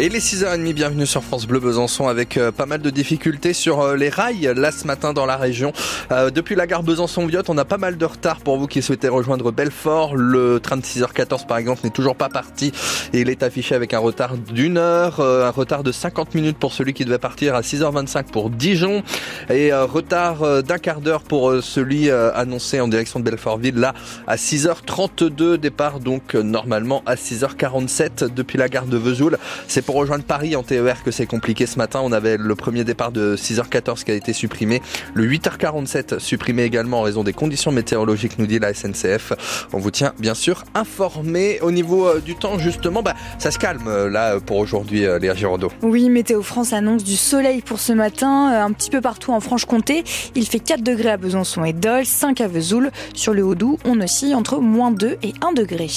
[0.00, 3.80] Et les 6h30, bienvenue sur France Bleu Besançon avec euh, pas mal de difficultés sur
[3.80, 5.72] euh, les rails là ce matin dans la région.
[6.10, 9.06] Euh, depuis la gare Besançon-Viotte, on a pas mal de retard pour vous qui souhaitez
[9.06, 10.16] rejoindre Belfort.
[10.16, 12.72] Le train de 6h14 par exemple n'est toujours pas parti
[13.12, 16.72] et il est affiché avec un retard d'une heure, un retard de 50 minutes pour
[16.72, 19.04] celui qui devait partir à 6h25 pour Dijon
[19.48, 23.94] et retard d'un quart d'heure pour celui annoncé en direction de Belfortville là
[24.26, 29.38] à 6h32 départ donc normalement à 6h47 depuis la gare de Vesoul.
[29.84, 32.00] Pour rejoindre Paris en TER que c'est compliqué ce matin.
[32.02, 34.80] On avait le premier départ de 6h14 qui a été supprimé.
[35.14, 39.32] Le 8h47 supprimé également en raison des conditions météorologiques, nous dit la SNCF.
[39.72, 41.60] On vous tient bien sûr informé.
[41.60, 45.18] Au niveau euh, du temps, justement, bah, ça se calme euh, là pour aujourd'hui, euh,
[45.18, 45.70] Léa Giraudot.
[45.82, 50.04] Oui, Météo France annonce du soleil pour ce matin, un petit peu partout en Franche-Comté.
[50.34, 52.90] Il fait 4 degrés à Besançon et Dole, 5 à Vesoul.
[53.14, 55.88] Sur le Haut-Doubs, on oscille entre moins 2 et 1 degré.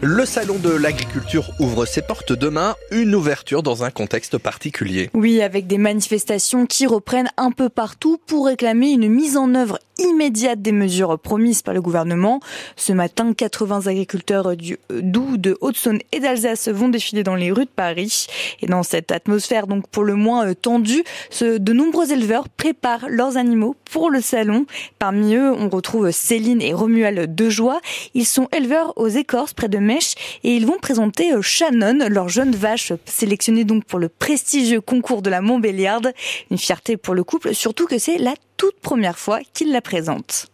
[0.00, 2.74] Le salon de l'agriculture ouvre ses portes demain.
[2.90, 5.10] Une ouverture dans un contexte particulier.
[5.14, 9.78] Oui, avec des manifestations qui reprennent un peu partout pour réclamer une mise en œuvre
[9.98, 12.40] immédiate des mesures promises par le gouvernement.
[12.76, 17.64] Ce matin, 80 agriculteurs du Doubs, de Haute-Saône et d'Alsace vont défiler dans les rues
[17.64, 18.26] de Paris.
[18.60, 21.04] Et dans cette atmosphère donc pour le moins euh, tendue,
[21.40, 24.66] de nombreux éleveurs préparent leurs animaux pour le salon.
[24.98, 27.80] Parmi eux, on retrouve Céline et Romuald Dejoie.
[28.14, 32.28] Ils sont éleveurs aux écorces près de Mèche et ils vont présenter euh, Shannon, leur
[32.28, 36.12] jeune vache sélectionnée donc pour le prestigieux concours de la Montbéliarde.
[36.50, 40.46] Une fierté pour le couple, surtout que c'est la toute première fois qu'il la présente.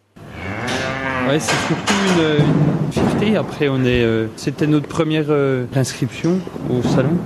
[1.28, 3.36] Ouais, c'est surtout une, fierté.
[3.36, 7.16] Après, on est, euh, c'était notre première euh, inscription au salon.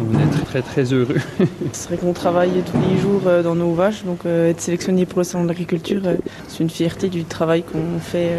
[0.00, 1.20] On est très très très heureux.
[1.72, 5.20] C'est vrai qu'on travaille tous les jours euh, dans nos vaches, donc être sélectionné pour
[5.20, 6.02] le salon de l'agriculture,
[6.48, 8.30] c'est une fierté du travail qu'on fait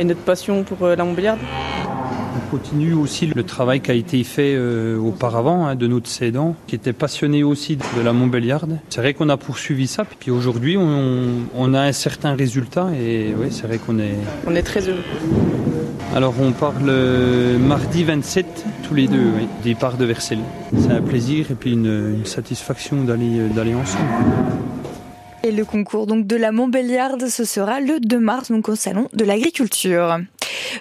[0.00, 1.38] et notre passion pour la Montbéliarde.
[2.52, 6.54] On continue aussi le travail qui a été fait euh, auparavant hein, de notre cédant,
[6.66, 8.78] qui était passionné aussi de la Montbéliarde.
[8.90, 13.46] C'est vrai qu'on a poursuivi ça, puis aujourd'hui on, a un certain résultat et oui,
[13.50, 14.16] c'est vrai qu'on est...
[14.46, 15.02] On est très heureux.
[16.14, 18.46] Alors on part le mardi 27,
[18.86, 20.44] tous les deux, oui, départ de Versailles.
[20.78, 24.04] C'est un plaisir et puis une, une satisfaction d'aller d'aller ensemble.
[25.42, 29.08] Et le concours donc de la Montbéliarde, ce sera le 2 mars donc au salon
[29.14, 30.18] de l'agriculture.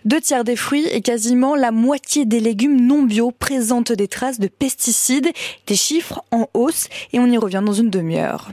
[0.06, 4.40] Deux tiers des fruits et quasiment la moitié des légumes non bio présentent des traces
[4.40, 5.30] de pesticides,
[5.68, 8.50] des chiffres en hausse et on y revient dans une demi-heure.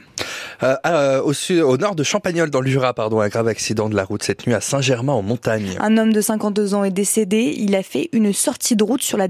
[0.62, 3.88] Euh, euh, au, sud, au nord de Champagnol, dans le Jura, pardon, un grave accident
[3.88, 5.76] de la route cette nuit à Saint-Germain en montagne.
[5.80, 7.54] Un homme de 52 ans est décédé.
[7.58, 9.28] Il a fait une sortie de route sur la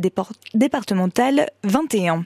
[0.55, 2.25] départementale 21.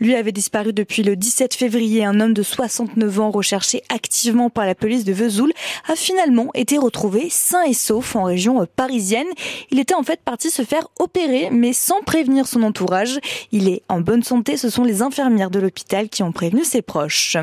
[0.00, 2.04] Lui avait disparu depuis le 17 février.
[2.04, 5.52] Un homme de 69 ans recherché activement par la police de Vesoul
[5.88, 9.26] a finalement été retrouvé sain et sauf en région parisienne.
[9.70, 13.18] Il était en fait parti se faire opérer mais sans prévenir son entourage.
[13.50, 14.56] Il est en bonne santé.
[14.56, 17.36] Ce sont les infirmières de l'hôpital qui ont prévenu ses proches.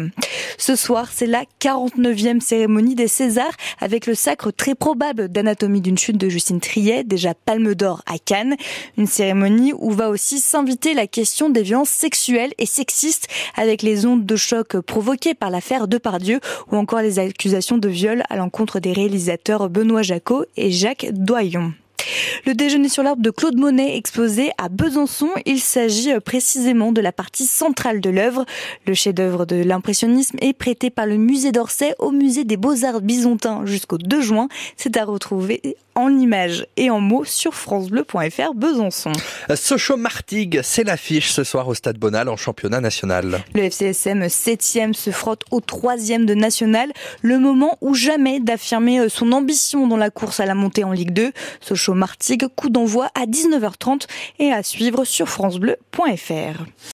[0.58, 5.98] Ce soir, c'est la 49e cérémonie des Césars avec le sacre très probable d'anatomie d'une
[5.98, 8.56] chute de Justine Triet, déjà palme d'or à Cannes.
[8.98, 14.06] Une cérémonie où va aussi s'inviter la question des violences sexuelles et sexistes avec les
[14.06, 16.40] ondes de choc provoquées par l'affaire Depardieu
[16.72, 21.74] ou encore les accusations de viol à l'encontre des réalisateurs Benoît Jacot et Jacques Doyon.
[22.46, 27.02] Le déjeuner sur l'arbre de Claude Monet exposé à Besançon, il s'agit euh, précisément de
[27.02, 28.46] la partie centrale de l'œuvre.
[28.86, 33.66] Le chef-d'œuvre de l'impressionnisme est prêté par le musée d'Orsay au musée des Beaux-Arts byzantins
[33.66, 34.48] jusqu'au 2 juin.
[34.78, 39.14] C'est à retrouver en images et en mots sur francebleu.fr Besançon.
[39.56, 43.44] Sochaux Martigues, c'est l'affiche ce soir au Stade Bonal en championnat national.
[43.54, 46.92] Le FCSM 7e se frotte au 3e de national,
[47.22, 50.92] le moment ou jamais d'affirmer euh, son ambition dans la course à la montée en
[50.92, 51.32] Ligue 2.
[51.62, 54.08] Sochaux Martigues, coup d'envoi à 19h30
[54.40, 56.66] et à suivre sur francebleu.fr.